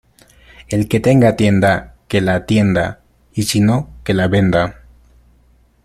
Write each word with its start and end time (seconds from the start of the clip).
El 0.69 0.87
que 0.87 0.99
tenga 0.99 1.35
tienda 1.35 1.93
que 2.07 2.21
la 2.21 2.33
atienda, 2.33 3.01
y 3.35 3.43
si 3.43 3.59
no 3.61 3.87
que 4.03 4.15
la 4.15 4.27
venda. 4.27 4.81